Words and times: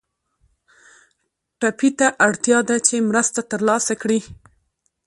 ټپي 1.59 1.89
ته 1.99 2.07
اړتیا 2.25 2.59
ده 2.69 2.75
چې 2.87 3.07
مرسته 3.09 3.39
تر 3.51 3.61
لاسه 3.69 3.93
کړي. 4.01 4.19